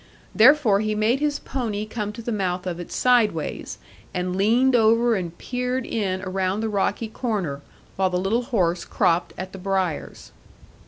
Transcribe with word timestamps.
Therefore 0.33 0.79
he 0.79 0.95
made 0.95 1.19
his 1.19 1.37
pony 1.37 1.85
come 1.85 2.11
to 2.13 2.23
the 2.23 2.31
mouth 2.31 2.65
of 2.65 2.79
it 2.79 2.91
sideways, 2.91 3.77
and 4.15 4.35
leaned 4.35 4.75
over 4.75 5.13
and 5.13 5.37
peered 5.37 5.85
in 5.85 6.23
around 6.23 6.61
the 6.61 6.69
rocky 6.69 7.07
corner, 7.07 7.61
while 7.97 8.09
the 8.09 8.17
little 8.17 8.45
horse 8.45 8.83
cropped 8.83 9.31
at 9.37 9.51
the 9.51 9.59
briars. 9.59 10.31